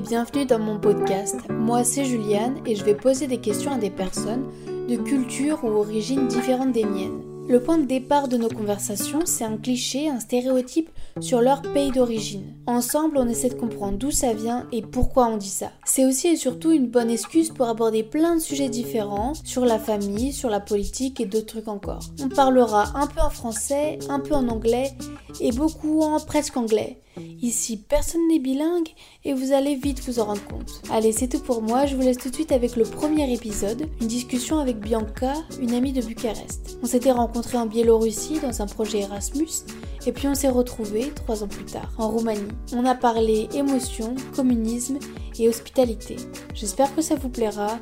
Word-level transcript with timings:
bienvenue 0.00 0.44
dans 0.44 0.58
mon 0.58 0.80
podcast. 0.80 1.36
Moi 1.50 1.84
c'est 1.84 2.04
Juliane 2.04 2.56
et 2.66 2.74
je 2.74 2.84
vais 2.84 2.94
poser 2.94 3.28
des 3.28 3.38
questions 3.38 3.72
à 3.72 3.78
des 3.78 3.90
personnes 3.90 4.46
de 4.88 4.96
cultures 4.96 5.62
ou 5.62 5.68
origines 5.68 6.26
différentes 6.26 6.72
des 6.72 6.84
miennes. 6.84 7.22
Le 7.46 7.60
point 7.60 7.76
de 7.76 7.84
départ 7.84 8.26
de 8.26 8.38
nos 8.38 8.48
conversations, 8.48 9.20
c'est 9.26 9.44
un 9.44 9.58
cliché, 9.58 10.08
un 10.08 10.18
stéréotype 10.18 10.88
sur 11.20 11.42
leur 11.42 11.60
pays 11.60 11.90
d'origine. 11.90 12.54
Ensemble, 12.66 13.18
on 13.18 13.28
essaie 13.28 13.50
de 13.50 13.54
comprendre 13.54 13.98
d'où 13.98 14.10
ça 14.10 14.32
vient 14.32 14.66
et 14.72 14.80
pourquoi 14.80 15.26
on 15.26 15.36
dit 15.36 15.50
ça. 15.50 15.70
C'est 15.84 16.06
aussi 16.06 16.28
et 16.28 16.36
surtout 16.36 16.72
une 16.72 16.88
bonne 16.88 17.10
excuse 17.10 17.50
pour 17.50 17.68
aborder 17.68 18.02
plein 18.02 18.36
de 18.36 18.40
sujets 18.40 18.70
différents 18.70 19.34
sur 19.44 19.66
la 19.66 19.78
famille, 19.78 20.32
sur 20.32 20.48
la 20.48 20.60
politique 20.60 21.20
et 21.20 21.26
d'autres 21.26 21.46
trucs 21.46 21.68
encore. 21.68 22.00
On 22.22 22.30
parlera 22.30 22.86
un 22.94 23.06
peu 23.06 23.20
en 23.20 23.30
français, 23.30 23.98
un 24.08 24.20
peu 24.20 24.34
en 24.34 24.48
anglais 24.48 24.92
et 25.40 25.52
beaucoup 25.52 26.00
en 26.02 26.20
presque 26.20 26.56
anglais. 26.56 27.00
Ici, 27.40 27.76
personne 27.76 28.26
n'est 28.28 28.38
bilingue 28.38 28.88
et 29.24 29.32
vous 29.32 29.52
allez 29.52 29.76
vite 29.76 30.00
vous 30.06 30.18
en 30.18 30.24
rendre 30.24 30.44
compte. 30.46 30.82
Allez, 30.90 31.12
c'est 31.12 31.28
tout 31.28 31.40
pour 31.40 31.62
moi. 31.62 31.86
Je 31.86 31.94
vous 31.94 32.02
laisse 32.02 32.18
tout 32.18 32.30
de 32.30 32.34
suite 32.34 32.52
avec 32.52 32.76
le 32.76 32.84
premier 32.84 33.32
épisode, 33.32 33.88
une 34.00 34.08
discussion 34.08 34.58
avec 34.58 34.78
Bianca, 34.80 35.34
une 35.60 35.74
amie 35.74 35.92
de 35.92 36.02
Bucarest. 36.02 36.78
On 36.82 36.86
s'était 36.86 37.12
rencontrés 37.12 37.58
en 37.58 37.66
Biélorussie 37.66 38.40
dans 38.40 38.62
un 38.62 38.66
projet 38.66 39.00
Erasmus 39.00 39.64
et 40.06 40.12
puis 40.12 40.28
on 40.28 40.34
s'est 40.34 40.48
retrouvés 40.48 41.10
trois 41.14 41.42
ans 41.42 41.48
plus 41.48 41.64
tard 41.64 41.92
en 41.98 42.10
Roumanie. 42.10 42.40
On 42.72 42.84
a 42.84 42.94
parlé 42.94 43.48
émotion, 43.54 44.14
communisme 44.34 44.98
et 45.38 45.48
hospitalité. 45.48 46.16
J'espère 46.54 46.94
que 46.94 47.02
ça 47.02 47.14
vous 47.14 47.28
plaira. 47.28 47.78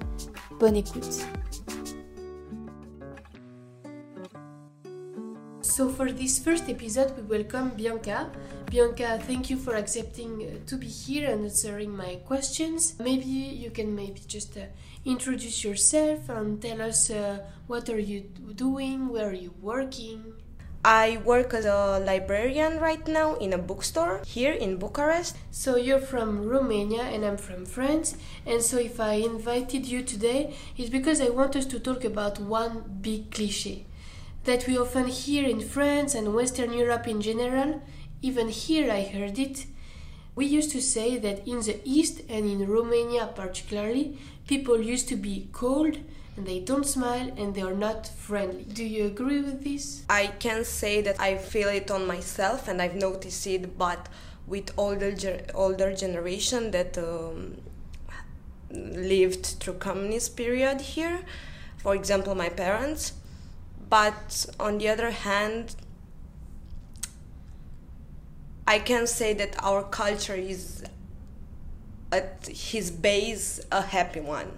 Bonne 0.61 0.77
écoute. 0.77 1.21
So 5.73 5.89
for 5.89 6.13
this 6.13 6.39
first 6.39 6.69
episode, 6.69 7.17
we 7.17 7.23
welcome 7.23 7.71
Bianca. 7.71 8.31
Bianca, 8.71 9.19
thank 9.27 9.49
you 9.49 9.57
for 9.57 9.75
accepting 9.75 10.43
uh, 10.43 10.69
to 10.69 10.77
be 10.77 10.87
here 10.87 11.31
and 11.31 11.45
answering 11.45 11.97
my 11.97 12.17
questions. 12.27 12.95
Maybe 13.01 13.25
you 13.25 13.71
can 13.71 13.97
maybe 13.97 14.21
just 14.27 14.55
uh, 14.59 14.67
introduce 15.07 15.65
yourself 15.65 16.29
and 16.29 16.61
tell 16.61 16.83
us 16.83 17.09
uh, 17.09 17.39
what 17.69 17.89
are 17.89 17.99
you 17.99 18.21
doing, 18.55 19.09
where 19.09 19.31
are 19.31 19.41
you 19.47 19.55
working. 19.63 20.35
I 20.85 21.23
work 21.25 21.55
as 21.55 21.65
a 21.65 22.01
librarian 22.05 22.79
right 22.79 23.09
now 23.09 23.37
in 23.37 23.55
a 23.55 23.59
bookstore 23.59 24.21
here 24.27 24.53
in 24.53 24.77
Bucharest. 24.77 25.39
So 25.53 25.77
you're 25.77 26.01
from 26.01 26.47
Romania 26.47 27.05
and 27.05 27.25
I'm 27.25 27.39
from 27.39 27.65
France. 27.65 28.19
And 28.45 28.61
so 28.61 28.77
if 28.77 29.01
I 29.01 29.15
invited 29.15 29.87
you 29.87 30.03
today, 30.03 30.55
it's 30.77 30.91
because 30.91 31.23
I 31.23 31.31
want 31.31 31.57
us 31.57 31.65
to 31.65 31.81
talk 31.81 32.05
about 32.05 32.39
one 32.41 32.99
big 33.01 33.31
cliche 33.31 33.87
that 34.45 34.67
we 34.67 34.77
often 34.77 35.07
hear 35.07 35.49
in 35.49 35.61
France 35.61 36.15
and 36.15 36.35
Western 36.35 36.73
Europe 36.73 37.07
in 37.07 37.21
general. 37.21 37.83
Even 38.23 38.49
here 38.49 38.91
I 38.91 39.03
heard 39.03 39.39
it. 39.39 39.67
We 40.35 40.47
used 40.47 40.71
to 40.73 40.81
say 40.81 41.19
that 41.19 41.47
in 41.47 41.61
the 41.61 41.81
East 41.85 42.23
and 42.29 42.47
in 42.47 42.67
Romania 42.67 43.29
particularly, 43.35 44.19
people 44.47 44.81
used 44.81 45.09
to 45.09 45.17
be 45.17 45.49
cold 45.53 45.99
and 46.37 46.47
they 46.47 46.61
don't 46.61 46.87
smile 46.87 47.31
and 47.37 47.55
they 47.55 47.61
are 47.61 47.75
not 47.75 48.07
friendly. 48.07 48.65
Do 48.65 48.85
you 48.85 49.05
agree 49.05 49.43
with 49.43 49.63
this? 49.63 50.05
I 50.09 50.29
can 50.29 50.65
say 50.65 51.03
that 51.03 51.21
I 51.21 51.37
feel 51.37 51.69
it 51.69 51.91
on 51.91 52.07
myself 52.07 52.69
and 52.69 52.81
I've 52.81 52.97
noticed 52.97 53.47
it, 53.47 53.77
but 53.77 54.09
with 54.47 54.73
older 54.77 55.15
older 55.55 55.95
generation 55.95 56.71
that 56.71 56.97
um, 56.99 57.59
lived 58.71 59.45
through 59.61 59.75
communist 59.75 60.37
period 60.37 60.81
here, 60.81 61.21
for 61.79 61.95
example, 61.95 62.35
my 62.35 62.49
parents 62.49 63.13
but 63.93 64.47
on 64.59 64.79
the 64.79 64.89
other 64.89 65.11
hand 65.11 65.77
i 68.67 68.79
can 68.79 69.07
say 69.07 69.35
that 69.35 69.55
our 69.63 69.83
culture 69.83 70.41
is 70.55 70.83
at 72.11 72.47
his 72.47 72.91
base 72.91 73.61
a 73.71 73.81
happy 73.81 74.21
one. 74.21 74.51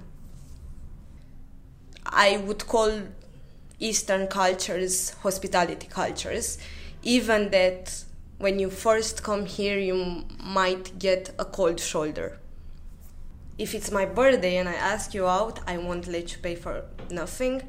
I 2.05 2.36
would 2.36 2.66
call 2.66 2.92
eastern 3.78 4.27
cultures 4.27 5.11
hospitality 5.27 5.89
cultures 5.89 6.58
even 7.02 7.51
that 7.51 8.05
when 8.39 8.58
you 8.58 8.70
first 8.70 9.22
come 9.22 9.46
here 9.46 9.78
you 9.78 10.24
might 10.42 10.98
get 10.98 11.34
a 11.39 11.45
cold 11.45 11.80
shoulder. 11.80 12.39
If 13.58 13.74
it's 13.74 13.90
my 13.90 14.05
birthday 14.05 14.56
and 14.58 14.68
i 14.68 14.74
ask 14.92 15.14
you 15.14 15.27
out 15.27 15.61
i 15.66 15.77
won't 15.78 16.06
let 16.06 16.33
you 16.33 16.39
pay 16.39 16.56
for 16.56 16.84
nothing 17.11 17.62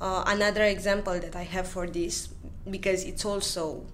uh, 0.00 0.24
another 0.26 0.64
example 0.64 1.18
that 1.18 1.36
I 1.36 1.42
have 1.42 1.68
for 1.68 1.86
this, 1.86 2.28
because 2.68 3.04
it's 3.04 3.24
also 3.24 3.84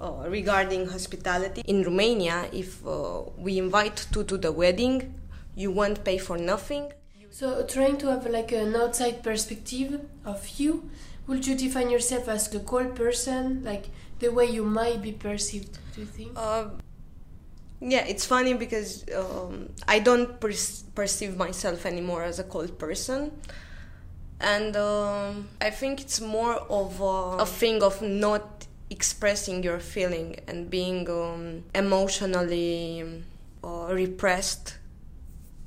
uh, 0.00 0.24
regarding 0.28 0.86
hospitality 0.88 1.62
in 1.66 1.82
Romania, 1.82 2.48
if 2.52 2.86
uh, 2.86 3.22
we 3.36 3.58
invite 3.58 4.06
two 4.12 4.24
to 4.24 4.36
the 4.36 4.52
wedding, 4.52 5.14
you 5.54 5.70
won't 5.70 6.04
pay 6.04 6.18
for 6.18 6.38
nothing. 6.38 6.92
So, 7.30 7.66
trying 7.66 7.98
to 7.98 8.06
have 8.08 8.26
like 8.26 8.52
an 8.52 8.74
outside 8.76 9.22
perspective 9.22 10.00
of 10.24 10.48
you, 10.58 10.88
would 11.26 11.46
you 11.46 11.54
define 11.54 11.90
yourself 11.90 12.28
as 12.28 12.54
a 12.54 12.60
cold 12.60 12.94
person, 12.94 13.62
like 13.64 13.86
the 14.20 14.28
way 14.28 14.46
you 14.46 14.64
might 14.64 15.02
be 15.02 15.12
perceived? 15.12 15.78
Do 15.94 16.00
you 16.00 16.06
think? 16.06 16.32
Uh, 16.36 16.68
yeah, 17.80 18.06
it's 18.06 18.24
funny 18.24 18.54
because 18.54 19.04
um, 19.14 19.68
I 19.86 19.98
don't 19.98 20.40
per- 20.40 20.52
perceive 20.94 21.36
myself 21.36 21.84
anymore 21.84 22.22
as 22.22 22.38
a 22.38 22.44
cold 22.44 22.78
person 22.78 23.32
and 24.40 24.76
um, 24.76 25.48
I 25.60 25.70
think 25.70 26.00
it's 26.00 26.20
more 26.20 26.54
of 26.54 27.00
a, 27.00 27.42
a, 27.42 27.46
thing 27.46 27.82
of 27.82 28.02
not 28.02 28.66
expressing 28.90 29.62
your 29.62 29.78
feeling 29.78 30.36
and 30.46 30.68
being 30.68 31.08
um, 31.08 31.64
emotionally 31.74 33.22
uh, 33.64 33.88
repressed 33.90 34.76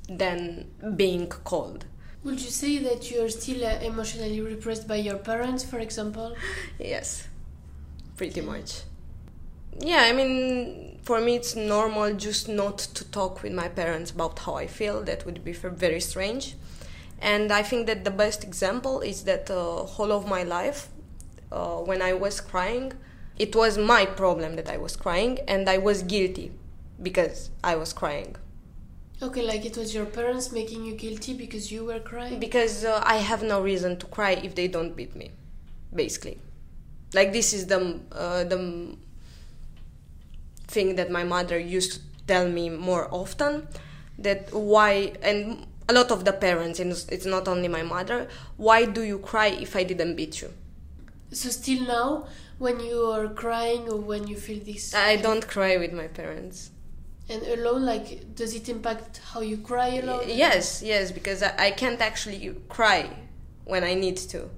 than 0.08 0.70
being 0.96 1.26
cold. 1.26 1.84
Would 2.22 2.40
you 2.40 2.50
say 2.50 2.78
that 2.78 3.10
you're 3.10 3.28
still 3.28 3.64
uh, 3.64 3.80
emotionally 3.80 4.40
repressed 4.40 4.86
by 4.86 4.96
your 4.96 5.18
parents, 5.18 5.64
for 5.64 5.78
example? 5.78 6.36
yes, 6.78 7.26
pretty 8.16 8.40
much. 8.40 8.82
Yeah, 9.78 10.02
I 10.02 10.12
mean, 10.12 10.98
for 11.02 11.20
me 11.20 11.36
it's 11.36 11.56
normal 11.56 12.14
just 12.14 12.48
not 12.48 12.78
to 12.78 13.04
talk 13.10 13.42
with 13.42 13.52
my 13.52 13.68
parents 13.68 14.10
about 14.10 14.38
how 14.40 14.54
I 14.54 14.66
feel. 14.66 15.02
That 15.02 15.26
would 15.26 15.42
be 15.42 15.52
very 15.52 16.00
strange 16.00 16.54
and 17.20 17.52
I 17.52 17.62
think 17.62 17.86
that 17.86 18.04
the 18.04 18.10
best 18.10 18.44
example 18.44 19.00
is 19.00 19.24
that 19.24 19.50
uh, 19.50 19.84
whole 19.84 20.12
of 20.12 20.26
my 20.26 20.42
life, 20.42 20.88
uh, 21.52 21.76
when 21.76 22.00
I 22.02 22.12
was 22.12 22.40
crying, 22.40 22.92
it 23.38 23.54
was 23.54 23.78
my 23.78 24.06
problem 24.06 24.56
that 24.56 24.68
I 24.68 24.76
was 24.76 24.96
crying, 24.96 25.38
and 25.46 25.68
I 25.68 25.78
was 25.78 26.02
guilty 26.02 26.52
because 27.02 27.50
I 27.62 27.76
was 27.76 27.92
crying. 27.92 28.36
Okay, 29.22 29.42
like 29.42 29.66
it 29.66 29.76
was 29.76 29.94
your 29.94 30.06
parents 30.06 30.50
making 30.50 30.84
you 30.84 30.94
guilty 30.94 31.34
because 31.34 31.70
you 31.70 31.84
were 31.84 32.00
crying? 32.00 32.40
Because 32.40 32.84
uh, 32.84 33.02
I 33.04 33.16
have 33.16 33.42
no 33.42 33.60
reason 33.60 33.98
to 33.98 34.06
cry 34.06 34.32
if 34.32 34.54
they 34.54 34.66
don't 34.66 34.96
beat 34.96 35.14
me, 35.14 35.30
basically. 35.94 36.38
Like 37.12 37.32
this 37.32 37.52
is 37.52 37.66
the 37.66 38.00
uh, 38.12 38.44
the 38.44 38.96
thing 40.68 40.96
that 40.96 41.10
my 41.10 41.24
mother 41.24 41.58
used 41.58 41.92
to 41.94 42.00
tell 42.26 42.48
me 42.48 42.70
more 42.70 43.08
often. 43.10 43.68
That 44.18 44.52
why 44.54 45.12
and 45.22 45.66
a 45.90 45.92
lot 45.92 46.10
of 46.10 46.24
the 46.24 46.32
parents, 46.32 46.78
and 46.80 46.92
it's 47.14 47.26
not 47.26 47.48
only 47.48 47.68
my 47.68 47.82
mother, 47.82 48.28
why 48.56 48.84
do 48.84 49.02
you 49.02 49.18
cry 49.18 49.48
if 49.48 49.74
I 49.74 49.82
didn't 49.82 50.14
beat 50.16 50.40
you? 50.42 50.50
So 51.32 51.48
still 51.50 51.82
now, 51.86 52.26
when 52.58 52.80
you 52.80 52.98
are 53.16 53.28
crying 53.28 53.88
or 53.88 53.98
when 54.10 54.26
you 54.26 54.36
feel 54.36 54.60
this, 54.70 54.94
I 54.94 55.16
don't 55.16 55.46
cry 55.46 55.76
with 55.76 55.92
my 55.92 56.08
parents. 56.08 56.70
And 57.28 57.42
alone, 57.58 57.82
like, 57.84 58.34
does 58.34 58.54
it 58.54 58.68
impact 58.68 59.20
how 59.32 59.40
you 59.40 59.58
cry 59.58 59.88
alone? 60.02 60.24
Yes, 60.26 60.82
yes, 60.82 61.12
because 61.12 61.42
I, 61.42 61.52
I 61.66 61.70
can't 61.70 62.00
actually 62.00 62.54
cry 62.68 63.08
when 63.64 63.84
I 63.84 63.94
need 63.94 64.16
to. 64.34 64.50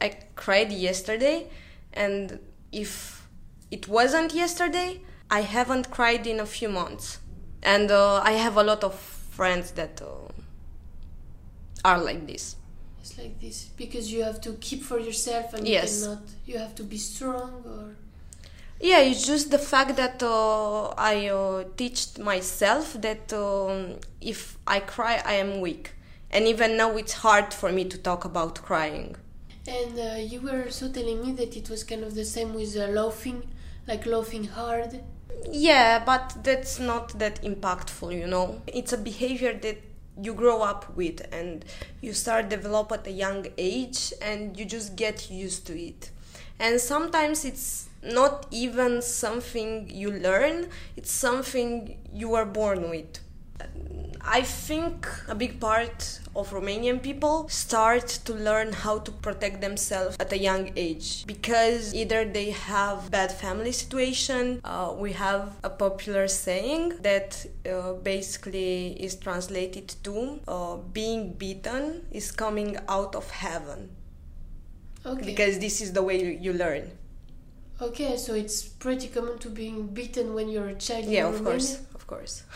I 0.00 0.16
cried 0.34 0.72
yesterday, 0.72 1.48
and 1.92 2.38
if 2.72 3.26
it 3.70 3.86
wasn't 3.86 4.32
yesterday, 4.34 5.00
I 5.30 5.42
haven't 5.42 5.90
cried 5.90 6.26
in 6.26 6.40
a 6.40 6.46
few 6.46 6.70
months. 6.70 7.18
And 7.62 7.90
uh, 7.90 8.22
I 8.24 8.32
have 8.32 8.56
a 8.56 8.62
lot 8.62 8.82
of 8.82 8.94
friends 8.94 9.72
that 9.72 10.00
uh, 10.00 10.32
are 11.84 12.02
like 12.02 12.26
this. 12.26 12.56
It's 13.00 13.16
like 13.18 13.40
this 13.40 13.70
because 13.76 14.12
you 14.12 14.22
have 14.22 14.40
to 14.42 14.52
keep 14.54 14.82
for 14.82 14.98
yourself 14.98 15.54
and 15.54 15.66
yes. 15.66 16.00
you 16.00 16.06
cannot 16.06 16.22
you 16.46 16.58
have 16.58 16.74
to 16.74 16.82
be 16.84 16.98
strong 16.98 17.64
or 17.66 17.96
yeah 18.78 18.98
it's 19.00 19.26
just 19.26 19.50
the 19.50 19.58
fact 19.58 19.96
that 19.96 20.22
uh, 20.22 20.88
i 20.96 21.28
uh, 21.28 21.64
teach 21.76 22.18
myself 22.18 22.94
that 23.00 23.32
um, 23.32 23.96
if 24.20 24.58
i 24.66 24.80
cry 24.80 25.22
i 25.24 25.34
am 25.34 25.60
weak. 25.60 25.92
And 26.32 26.46
even 26.46 26.76
now 26.76 26.96
it's 26.96 27.14
hard 27.14 27.52
for 27.52 27.72
me 27.72 27.84
to 27.86 27.98
talk 27.98 28.24
about 28.24 28.62
crying. 28.62 29.16
And 29.66 29.98
uh, 29.98 30.14
you 30.20 30.40
were 30.40 30.62
also 30.62 30.88
telling 30.88 31.20
me 31.26 31.32
that 31.32 31.56
it 31.56 31.68
was 31.68 31.82
kind 31.82 32.04
of 32.04 32.14
the 32.14 32.24
same 32.24 32.54
with 32.54 32.76
uh, 32.76 32.86
laughing 32.86 33.42
like 33.88 34.06
laughing 34.06 34.44
hard. 34.44 35.00
Yeah 35.50 36.04
but 36.04 36.36
that's 36.44 36.78
not 36.78 37.18
that 37.18 37.42
impactful 37.42 38.16
you 38.16 38.28
know. 38.28 38.62
It's 38.68 38.92
a 38.92 38.98
behavior 38.98 39.54
that 39.54 39.78
you 40.22 40.34
grow 40.34 40.62
up 40.62 40.96
with 40.96 41.26
and 41.32 41.64
you 42.00 42.12
start 42.12 42.48
develop 42.48 42.92
at 42.92 43.06
a 43.06 43.10
young 43.10 43.46
age 43.58 44.12
and 44.20 44.58
you 44.58 44.64
just 44.64 44.96
get 44.96 45.30
used 45.30 45.66
to 45.66 45.78
it. 45.78 46.10
And 46.58 46.80
sometimes 46.80 47.44
it's 47.44 47.88
not 48.02 48.46
even 48.50 49.02
something 49.02 49.90
you 49.90 50.10
learn 50.10 50.68
it's 50.96 51.10
something 51.10 51.98
you 52.12 52.34
are 52.34 52.46
born 52.46 52.88
with 52.88 53.18
I 54.22 54.42
think 54.42 55.08
a 55.28 55.34
big 55.34 55.60
part 55.60 56.20
of 56.36 56.50
Romanian 56.50 57.02
people 57.02 57.48
start 57.48 58.06
to 58.24 58.34
learn 58.34 58.72
how 58.72 58.98
to 58.98 59.10
protect 59.10 59.60
themselves 59.60 60.16
at 60.20 60.32
a 60.32 60.38
young 60.38 60.72
age 60.76 61.26
because 61.26 61.94
either 61.94 62.24
they 62.24 62.50
have 62.50 63.10
bad 63.10 63.32
family 63.32 63.72
situation. 63.72 64.60
Uh, 64.64 64.94
we 64.96 65.12
have 65.12 65.56
a 65.64 65.70
popular 65.70 66.28
saying 66.28 66.98
that 67.00 67.46
uh, 67.70 67.94
basically 67.94 68.92
is 69.02 69.16
translated 69.16 69.88
to 70.04 70.40
uh, 70.46 70.76
being 70.76 71.32
beaten 71.32 72.06
is 72.10 72.30
coming 72.30 72.76
out 72.88 73.14
of 73.14 73.30
heaven. 73.30 73.90
Okay. 75.04 75.24
Because 75.24 75.58
this 75.58 75.80
is 75.80 75.92
the 75.94 76.02
way 76.02 76.36
you, 76.36 76.52
learn. 76.52 76.90
Okay, 77.80 78.18
so 78.18 78.34
it's 78.34 78.62
pretty 78.62 79.08
common 79.08 79.38
to 79.38 79.48
being 79.48 79.86
beaten 79.86 80.34
when 80.34 80.50
you're 80.50 80.68
a 80.68 80.74
child. 80.74 81.06
Yeah, 81.06 81.28
in 81.28 81.34
of 81.34 81.40
Romania? 81.40 81.52
course, 81.52 81.80
course. 82.10 82.42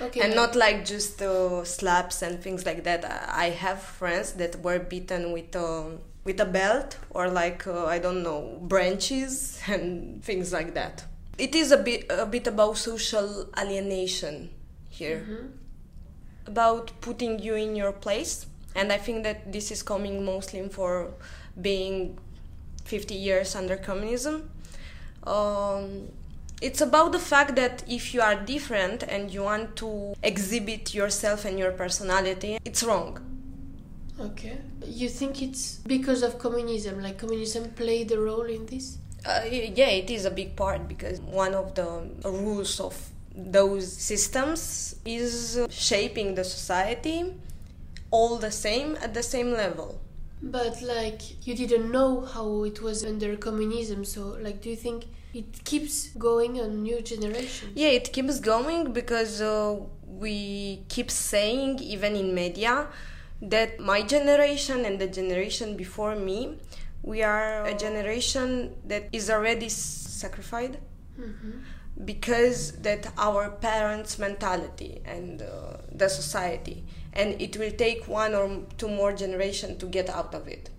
Okay. 0.00 0.20
and 0.20 0.34
not 0.36 0.54
like 0.54 0.84
just 0.94 1.20
uh, 1.22 1.64
slaps 1.64 2.22
and 2.22 2.40
things 2.40 2.64
like 2.64 2.84
that. 2.84 3.02
I 3.46 3.50
have 3.64 3.80
friends 3.82 4.32
that 4.34 4.52
were 4.62 4.78
beaten 4.78 5.32
with 5.32 5.56
um, 5.56 5.98
with 6.24 6.38
a 6.40 6.44
belt 6.58 6.96
or 7.10 7.26
like 7.42 7.66
uh, 7.66 7.86
I 7.86 7.98
don't 7.98 8.22
know 8.22 8.40
branches 8.72 9.58
and 9.74 10.22
things 10.22 10.52
like 10.52 10.74
that. 10.74 11.04
It 11.36 11.54
is 11.54 11.72
a 11.72 11.76
bit 11.88 12.06
a 12.10 12.26
bit 12.26 12.46
about 12.46 12.76
social 12.78 13.28
alienation 13.62 14.50
here, 14.98 15.18
Mhm. 15.26 15.46
about 16.46 16.92
putting 17.00 17.38
you 17.42 17.54
in 17.56 17.74
your 17.76 17.92
place, 17.92 18.46
and 18.74 18.92
I 18.92 18.98
think 18.98 19.24
that 19.24 19.38
this 19.52 19.70
is 19.70 19.82
coming 19.82 20.24
mostly 20.24 20.62
for 20.68 21.10
being 21.60 22.18
50 22.84 23.14
years 23.14 23.54
under 23.56 23.76
communism. 23.76 24.50
Um, 25.26 26.08
it's 26.60 26.80
about 26.80 27.12
the 27.12 27.18
fact 27.18 27.56
that 27.56 27.84
if 27.88 28.12
you 28.14 28.20
are 28.20 28.34
different 28.34 29.02
and 29.02 29.30
you 29.30 29.42
want 29.42 29.76
to 29.76 30.14
exhibit 30.22 30.94
yourself 30.94 31.44
and 31.44 31.58
your 31.58 31.72
personality, 31.72 32.58
it's 32.64 32.82
wrong. 32.82 33.18
Okay. 34.20 34.58
You 34.84 35.08
think 35.08 35.42
it's 35.42 35.76
because 35.86 36.22
of 36.22 36.38
communism? 36.38 37.00
Like 37.02 37.18
communism 37.18 37.70
played 37.70 38.10
a 38.10 38.20
role 38.20 38.42
in 38.42 38.66
this? 38.66 38.98
Uh, 39.24 39.42
yeah, 39.50 39.88
it 39.88 40.10
is 40.10 40.24
a 40.24 40.30
big 40.30 40.56
part 40.56 40.88
because 40.88 41.20
one 41.20 41.54
of 41.54 41.74
the 41.74 42.08
rules 42.24 42.80
of 42.80 43.10
those 43.34 43.92
systems 43.92 44.96
is 45.04 45.60
shaping 45.70 46.34
the 46.34 46.44
society 46.44 47.34
all 48.10 48.38
the 48.38 48.50
same 48.50 48.96
at 49.02 49.14
the 49.14 49.22
same 49.22 49.52
level. 49.52 50.00
But 50.42 50.82
like 50.82 51.46
you 51.46 51.54
didn't 51.54 51.90
know 51.90 52.22
how 52.22 52.64
it 52.64 52.80
was 52.80 53.04
under 53.04 53.36
communism, 53.36 54.04
so 54.04 54.36
like 54.40 54.62
do 54.62 54.70
you 54.70 54.76
think 54.76 55.06
it 55.34 55.64
keeps 55.64 56.08
going 56.10 56.60
on 56.60 56.82
new 56.82 57.00
generations? 57.02 57.72
Yeah, 57.74 57.88
it 57.88 58.12
keeps 58.12 58.40
going 58.40 58.92
because 58.92 59.40
uh, 59.40 59.76
we 60.06 60.84
keep 60.88 61.10
saying, 61.10 61.78
even 61.80 62.16
in 62.16 62.34
media, 62.34 62.88
that 63.42 63.78
my 63.78 64.02
generation 64.02 64.84
and 64.84 64.98
the 64.98 65.06
generation 65.06 65.76
before 65.76 66.16
me, 66.16 66.58
we 67.02 67.22
are 67.22 67.64
a 67.64 67.74
generation 67.74 68.74
that 68.86 69.08
is 69.12 69.30
already 69.30 69.68
sacrificed 69.68 70.78
hmm 71.16 71.58
because 72.04 72.72
that 72.82 73.12
our 73.18 73.50
parents' 73.50 74.18
mentality 74.18 75.00
and 75.04 75.42
uh, 75.42 75.78
the 75.90 76.08
society, 76.08 76.84
and 77.12 77.40
it 77.40 77.56
will 77.56 77.72
take 77.72 78.06
one 78.06 78.34
or 78.34 78.62
two 78.76 78.88
more 78.88 79.12
generation 79.12 79.76
to 79.78 79.86
get 79.86 80.08
out 80.08 80.34
of 80.34 80.46
it. 80.46 80.70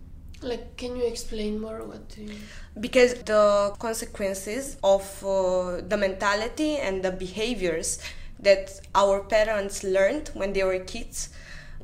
Like, 0.42 0.78
can 0.78 0.96
you 0.96 1.04
explain 1.06 1.60
more 1.60 1.84
what 1.84 2.08
do 2.10 2.22
you? 2.24 2.36
because 2.80 3.14
the 3.24 3.74
consequences 3.80 4.78
of 4.84 5.04
uh, 5.26 5.82
the 5.88 5.98
mentality 5.98 6.78
and 6.78 7.04
the 7.04 7.12
behaviors 7.12 8.00
that 8.40 8.80
our 8.96 9.22
parents 9.24 9.84
learned 9.84 10.30
when 10.34 10.54
they 10.54 10.64
were 10.64 10.80
kids 10.80 11.30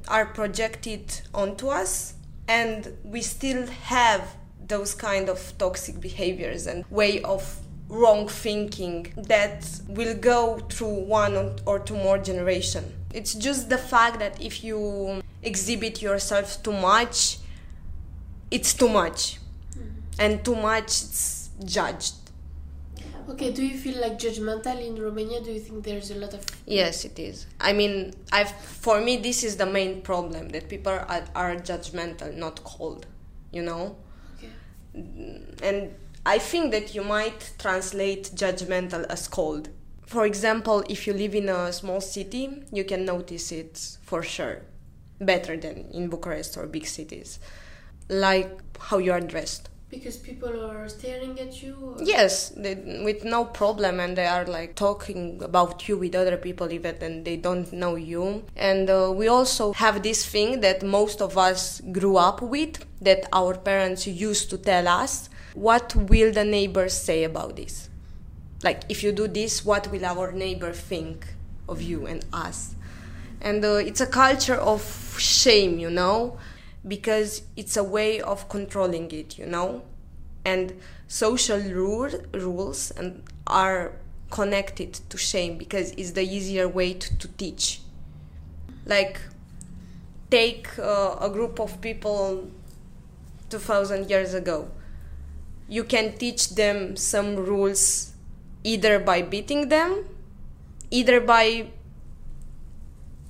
are 0.07 0.25
projected 0.25 1.21
onto 1.33 1.67
us 1.67 2.13
and 2.47 2.93
we 3.03 3.21
still 3.21 3.65
have 3.67 4.35
those 4.67 4.93
kind 4.93 5.29
of 5.29 5.53
toxic 5.57 5.99
behaviors 5.99 6.67
and 6.67 6.85
way 6.89 7.21
of 7.23 7.59
wrong 7.89 8.27
thinking 8.27 9.11
that 9.17 9.67
will 9.89 10.15
go 10.15 10.57
through 10.69 10.93
one 11.05 11.55
or 11.65 11.79
two 11.79 11.95
more 11.95 12.17
generation 12.17 12.83
it's 13.13 13.33
just 13.33 13.69
the 13.69 13.77
fact 13.77 14.19
that 14.19 14.39
if 14.41 14.63
you 14.63 15.21
exhibit 15.43 16.01
yourself 16.01 16.61
too 16.63 16.73
much 16.73 17.37
it's 18.55 18.73
too 18.73 18.87
much. 18.87 19.37
And 20.17 20.43
too 20.45 20.55
much 20.55 20.85
it's 20.85 21.49
judged. 21.65 22.13
Okay, 23.29 23.51
do 23.51 23.65
you 23.65 23.77
feel 23.77 23.99
like 23.99 24.17
judgmental 24.17 24.79
in 24.85 24.95
Romania? 24.95 25.41
Do 25.41 25.51
you 25.51 25.59
think 25.59 25.83
there's 25.83 26.11
a 26.11 26.15
lot 26.15 26.33
of 26.33 26.41
yes 26.65 27.03
it 27.05 27.17
is. 27.19 27.47
I 27.59 27.73
mean 27.73 28.13
i've 28.31 28.51
for 28.51 29.01
me 29.01 29.17
this 29.17 29.43
is 29.43 29.57
the 29.57 29.65
main 29.65 30.01
problem 30.01 30.49
that 30.49 30.69
people 30.69 30.93
are, 30.93 31.23
are 31.35 31.55
judgmental 31.55 32.33
not 32.35 32.63
cold 32.63 33.07
you 33.51 33.63
know? 33.63 33.97
Okay? 34.37 34.51
and 35.63 35.93
i 36.25 36.37
think 36.37 36.71
that 36.71 36.95
you 36.95 37.03
might 37.03 37.41
translate 37.57 38.23
judgmental 38.35 39.05
as 39.09 39.27
cold. 39.27 39.69
For 40.05 40.25
example 40.25 40.83
if 40.87 41.07
you 41.07 41.13
live 41.13 41.33
in 41.35 41.49
a 41.49 41.73
small 41.73 42.01
city 42.01 42.63
you 42.71 42.85
can 42.85 43.05
notice 43.05 43.51
it 43.51 43.97
for 44.03 44.21
sure. 44.23 44.61
Better 45.19 45.57
than 45.57 45.75
in 45.91 46.09
bucharest 46.09 46.57
or 46.57 46.67
big 46.67 46.85
cities 46.85 47.39
like 48.09 48.51
how 48.79 48.97
you 48.97 49.11
are 49.11 49.21
dressed 49.21 49.69
Because 49.89 50.17
people 50.17 50.49
are 50.65 50.89
staring 50.89 51.39
at 51.39 51.63
you. 51.63 51.75
Or? 51.81 52.03
Yes, 52.03 52.49
they, 52.49 52.75
with 53.03 53.23
no 53.23 53.45
problem, 53.45 53.99
and 53.99 54.17
they 54.17 54.25
are 54.25 54.45
like 54.45 54.75
talking 54.75 55.41
about 55.41 55.87
you 55.87 55.97
with 55.97 56.15
other 56.15 56.37
people 56.37 56.71
even, 56.71 56.95
and 57.01 57.23
they 57.23 57.37
don't 57.37 57.71
know 57.71 57.95
you. 57.95 58.43
And 58.57 58.89
uh, 58.89 59.13
we 59.15 59.27
also 59.27 59.73
have 59.73 60.03
this 60.03 60.25
thing 60.25 60.59
that 60.61 60.83
most 60.83 61.21
of 61.21 61.37
us 61.37 61.81
grew 61.91 62.17
up 62.17 62.41
with, 62.41 62.83
that 62.99 63.27
our 63.31 63.55
parents 63.55 64.05
used 64.07 64.49
to 64.49 64.57
tell 64.57 64.87
us, 64.87 65.29
what 65.53 65.95
will 65.95 66.33
the 66.33 66.43
neighbors 66.43 66.93
say 66.93 67.23
about 67.23 67.55
this? 67.55 67.89
Like, 68.63 68.81
if 68.89 69.03
you 69.03 69.11
do 69.13 69.27
this, 69.27 69.63
what 69.63 69.91
will 69.91 70.03
our 70.03 70.31
neighbor 70.31 70.73
think 70.73 71.27
of 71.69 71.81
you 71.81 72.05
and 72.05 72.25
us? 72.33 72.75
And 73.39 73.63
uh, 73.63 73.75
it's 73.75 74.01
a 74.01 74.07
culture 74.07 74.55
of 74.55 74.81
shame, 75.19 75.79
you 75.79 75.91
know, 75.91 76.37
because 76.87 77.43
it's 77.55 77.77
a 77.77 77.83
way 77.83 78.21
of 78.21 78.47
controlling 78.49 79.11
it, 79.11 79.37
you 79.37 79.45
know? 79.45 79.83
And 80.43 80.79
social 81.07 81.59
rule, 81.59 82.11
rules 82.33 82.91
and 82.91 83.23
are 83.47 83.93
connected 84.29 84.93
to 85.09 85.17
shame 85.17 85.57
because 85.57 85.91
it's 85.91 86.11
the 86.11 86.21
easier 86.23 86.67
way 86.67 86.93
to, 86.93 87.17
to 87.17 87.27
teach. 87.29 87.81
Like, 88.85 89.19
take 90.29 90.67
uh, 90.77 91.17
a 91.19 91.29
group 91.29 91.59
of 91.59 91.81
people 91.81 92.47
2000 93.49 94.09
years 94.09 94.33
ago. 94.33 94.69
You 95.67 95.83
can 95.83 96.17
teach 96.17 96.49
them 96.55 96.95
some 96.95 97.35
rules 97.35 98.13
either 98.63 98.99
by 98.99 99.21
beating 99.23 99.69
them, 99.69 100.05
either 100.91 101.19
by 101.19 101.67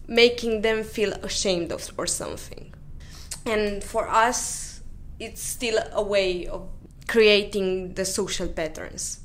making 0.08 0.62
them 0.62 0.84
feel 0.84 1.14
ashamed 1.14 1.72
of 1.72 1.92
or 1.98 2.08
something. 2.08 2.75
And 3.46 3.84
for 3.84 4.08
us, 4.08 4.82
it's 5.20 5.42
still 5.42 5.80
a 5.92 6.02
way 6.04 6.48
of 6.48 6.68
creating 7.08 7.94
the 7.94 8.06
social 8.06 8.48
patterns. 8.48 9.20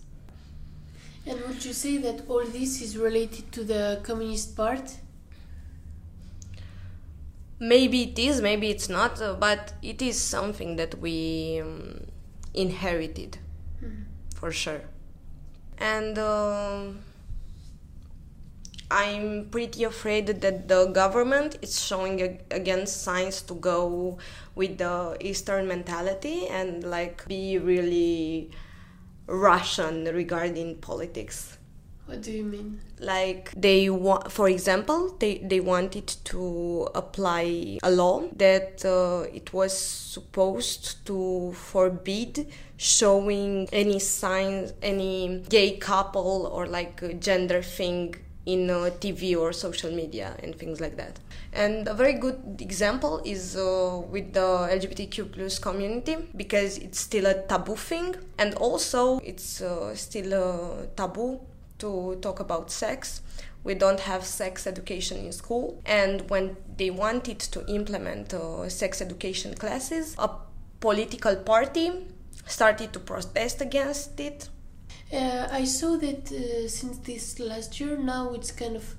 And 1.27 1.41
would 1.47 1.65
you 1.65 1.73
say 1.73 1.97
that 1.99 2.29
all 2.29 2.45
this 2.45 2.81
is 2.83 2.97
related 2.97 3.53
to 3.53 3.65
the 3.65 4.01
communist 4.03 4.57
part? 4.57 4.97
Maybe 7.59 8.03
it 8.05 8.19
is, 8.19 8.41
maybe 8.41 8.71
it's 8.71 8.89
not, 8.89 9.21
uh, 9.21 9.35
but 9.35 9.75
it 9.83 10.01
is 10.01 10.19
something 10.19 10.77
that 10.77 10.99
we 10.99 11.61
um, 11.61 12.07
inherited 12.55 13.39
for 14.35 14.51
sure. 14.51 14.81
And 15.79 16.19
um 16.19 17.01
I'm 18.91 19.49
pretty 19.51 19.85
afraid 19.85 20.27
that 20.27 20.69
the 20.69 20.87
government 20.87 21.59
is 21.63 21.81
showing 21.81 22.21
ag- 22.21 22.45
against 22.51 23.03
signs 23.03 23.41
to 23.43 23.55
go 23.55 24.19
with 24.55 24.79
the 24.79 25.17
Eastern 25.21 25.69
mentality 25.69 26.49
and 26.49 26.83
like 26.83 27.27
be 27.29 27.59
really 27.59 28.51
Russian 29.27 30.05
regarding 30.07 30.79
politics. 30.79 31.57
What 32.07 32.23
do 32.23 32.33
you 32.33 32.43
mean? 32.43 32.81
Like 32.99 33.53
they 33.57 33.89
want, 33.89 34.33
for 34.33 34.49
example, 34.49 35.15
they 35.21 35.39
they 35.39 35.61
wanted 35.61 36.09
to 36.25 36.89
apply 36.93 37.79
a 37.85 37.91
law 37.93 38.25
that 38.35 38.85
uh, 38.85 39.31
it 39.33 39.53
was 39.53 39.73
supposed 39.79 41.07
to 41.07 41.53
forbid 41.53 42.49
showing 42.77 43.69
any 43.73 44.01
signs, 44.01 44.73
any 44.83 45.45
gay 45.49 45.77
couple 45.77 46.51
or 46.53 46.67
like 46.67 47.21
gender 47.21 47.63
thing 47.63 48.17
in 48.47 48.71
uh, 48.71 48.91
TV 49.01 49.37
or 49.37 49.53
social 49.53 49.91
media 49.91 50.35
and 50.43 50.55
things 50.55 50.81
like 50.81 50.97
that. 50.97 51.19
And 51.53 51.89
a 51.89 51.95
very 51.95 52.15
good 52.15 52.59
example 52.61 53.21
is 53.25 53.57
uh, 53.57 54.01
with 54.09 54.33
the 54.33 54.41
LGBTQ 54.41 55.33
plus 55.33 55.59
community 55.59 56.17
because 56.37 56.79
it's 56.79 57.01
still 57.01 57.27
a 57.27 57.35
taboo 57.47 57.77
thing, 57.77 58.17
and 58.39 58.55
also 58.55 59.19
it's 59.19 59.61
uh, 59.61 59.95
still 59.95 60.33
a 60.33 60.87
taboo 60.97 61.41
to 61.79 62.19
talk 62.23 62.41
about 62.41 62.71
sex. 62.71 63.23
We 63.63 63.75
don't 63.75 64.01
have 64.01 64.25
sex 64.25 64.67
education 64.67 65.19
in 65.19 65.33
school. 65.33 65.83
And 65.85 66.29
when 66.31 66.57
they 66.77 66.91
wanted 66.91 67.41
to 67.41 67.67
implement 67.67 68.33
uh, 68.33 68.69
sex 68.69 69.03
education 69.03 69.55
classes, 69.55 70.15
a 70.19 70.31
political 70.81 71.37
party 71.37 71.93
started 72.47 72.93
to 72.95 73.01
protest 73.01 73.61
against 73.61 74.19
it. 74.19 74.49
Uh, 75.13 75.49
I 75.51 75.65
saw 75.65 75.97
that 75.97 76.31
uh, 76.31 76.69
since 76.69 76.99
this 76.99 77.41
last 77.41 77.81
year, 77.81 77.97
now 77.97 78.33
it's 78.33 78.53
kind 78.53 78.77
of 78.77 78.95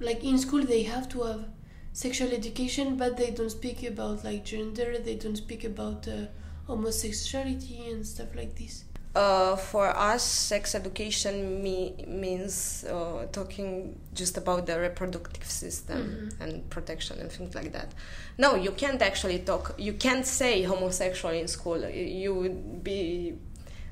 like 0.00 0.22
in 0.22 0.38
school 0.38 0.64
they 0.64 0.82
have 0.82 1.08
to 1.10 1.22
have 1.22 1.44
sexual 1.92 2.32
education, 2.32 2.96
but 2.96 3.16
they 3.16 3.30
don't 3.30 3.50
speak 3.50 3.82
about 3.82 4.24
like 4.24 4.44
gender, 4.44 4.98
they 4.98 5.16
don't 5.16 5.36
speak 5.36 5.64
about 5.64 6.06
uh, 6.06 6.26
homosexuality 6.66 7.88
and 7.90 8.06
stuff 8.06 8.34
like 8.36 8.54
this. 8.56 8.84
Uh, 9.14 9.56
for 9.56 9.88
us, 9.96 10.22
sex 10.22 10.74
education 10.74 11.60
me- 11.62 12.04
means 12.06 12.84
uh, 12.84 13.26
talking 13.32 13.98
just 14.14 14.36
about 14.36 14.66
the 14.66 14.78
reproductive 14.78 15.44
system 15.44 15.98
mm-hmm. 15.98 16.42
and 16.42 16.70
protection 16.70 17.18
and 17.18 17.32
things 17.32 17.54
like 17.54 17.72
that. 17.72 17.94
No, 18.36 18.54
you 18.54 18.70
can't 18.70 19.00
actually 19.02 19.40
talk. 19.40 19.74
You 19.78 19.94
can't 19.94 20.26
say 20.26 20.62
homosexual 20.62 21.34
in 21.34 21.48
school. 21.48 21.88
You 21.88 22.34
would 22.34 22.84
be 22.84 23.38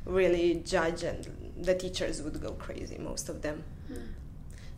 really 0.07 0.63
judge 0.65 1.03
and 1.03 1.55
the 1.59 1.75
teachers 1.75 2.23
would 2.23 2.41
go 2.41 2.53
crazy. 2.53 2.97
Most 2.99 3.29
of 3.29 3.43
them. 3.43 3.65
Mm. 3.93 3.99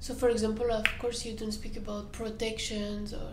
So, 0.00 0.14
for 0.14 0.28
example, 0.28 0.70
of 0.70 0.87
course, 0.99 1.25
you 1.25 1.35
don't 1.35 1.52
speak 1.52 1.76
about 1.76 2.12
protections 2.12 3.12
or. 3.12 3.32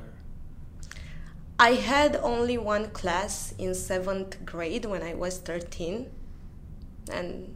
I 1.57 1.71
had 1.73 2.17
only 2.17 2.57
one 2.57 2.89
class 2.89 3.53
in 3.57 3.73
seventh 3.73 4.45
grade 4.45 4.83
when 4.85 5.01
I 5.01 5.13
was 5.13 5.37
13, 5.37 6.11
and 7.09 7.55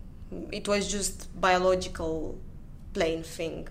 it 0.52 0.70
was 0.70 0.90
just 0.90 1.28
biological 1.42 2.38
plain 2.94 3.24
thing 3.24 3.68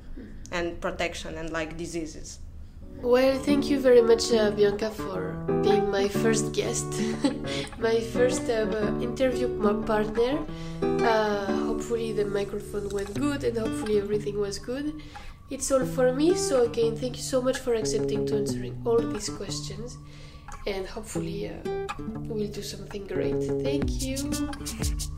and 0.52 0.80
protection 0.80 1.38
and 1.38 1.50
like 1.50 1.78
diseases. 1.78 2.40
Well, 3.02 3.38
thank 3.38 3.70
you 3.70 3.78
very 3.80 4.02
much, 4.02 4.32
uh, 4.32 4.50
Bianca, 4.50 4.90
for 4.90 5.32
being 5.62 5.90
my 5.90 6.08
first 6.08 6.52
guest, 6.52 6.86
my 7.78 8.00
first 8.00 8.48
uh, 8.50 8.66
interview 9.00 9.48
partner. 9.84 10.44
Uh, 10.82 11.46
hopefully, 11.66 12.12
the 12.12 12.24
microphone 12.24 12.88
went 12.90 13.14
good 13.14 13.44
and 13.44 13.56
hopefully, 13.56 13.98
everything 13.98 14.38
was 14.38 14.58
good. 14.58 15.00
It's 15.50 15.70
all 15.70 15.86
for 15.86 16.12
me. 16.12 16.34
So, 16.34 16.62
again, 16.64 16.96
thank 16.96 17.16
you 17.16 17.22
so 17.22 17.40
much 17.40 17.58
for 17.58 17.74
accepting 17.74 18.26
to 18.26 18.36
answering 18.36 18.82
all 18.84 18.98
these 18.98 19.28
questions. 19.28 19.96
And 20.66 20.86
hopefully, 20.86 21.48
uh, 21.50 21.86
we'll 22.26 22.50
do 22.50 22.62
something 22.62 23.06
great. 23.06 23.40
Thank 23.62 24.02
you. 24.02 25.08